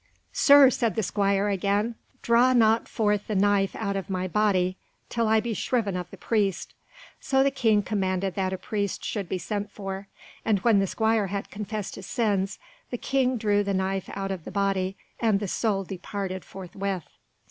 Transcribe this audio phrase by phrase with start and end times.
[0.33, 1.93] "Sir," said the squire again,
[2.23, 4.75] "draw not forth the knife out of my body
[5.09, 6.73] till I be shriven of the priest."
[7.19, 10.07] So the King commanded that a priest should be sent for,
[10.43, 12.57] and when the squire had confessed his sins,
[12.89, 17.05] the King drew the knife out of the body and the soul departed forthwith.